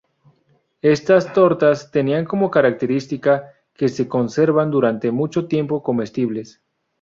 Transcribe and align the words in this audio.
Estas 0.81 1.31
tortas 1.31 1.91
tenían 1.91 2.25
como 2.25 2.49
característica 2.49 3.53
que 3.75 3.87
se 3.87 4.07
conservan 4.07 4.71
durante 4.71 5.11
mucho 5.11 5.45
tiempo 5.47 5.83
comestibles. 5.83 6.59